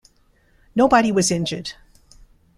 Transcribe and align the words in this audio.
Nobody 0.73 1.11
was 1.11 1.29
injured. 1.29 1.73